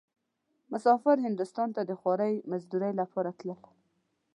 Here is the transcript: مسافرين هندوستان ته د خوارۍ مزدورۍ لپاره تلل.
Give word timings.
مسافرين 0.71 1.25
هندوستان 1.27 1.69
ته 1.75 1.81
د 1.85 1.91
خوارۍ 1.99 2.33
مزدورۍ 2.51 2.91
لپاره 3.01 3.29
تلل. 3.39 3.59